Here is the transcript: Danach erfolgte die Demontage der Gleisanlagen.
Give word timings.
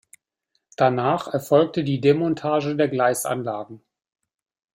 Danach 0.77 1.27
erfolgte 1.31 1.83
die 1.83 2.01
Demontage 2.01 2.75
der 2.75 2.87
Gleisanlagen. 2.87 3.83